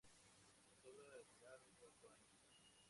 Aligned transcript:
Las 0.71 0.81
obras 0.83 1.27
duraron 1.37 1.75
cuatro 1.79 2.09
años. 2.11 2.73